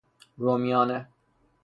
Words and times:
رومیانه 0.37 1.09